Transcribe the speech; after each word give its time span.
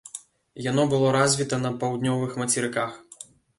Яно 0.67 0.85
было 0.93 1.11
развіта 1.17 1.61
на 1.67 1.71
паўднёвых 1.85 2.35
мацерыках. 2.45 3.01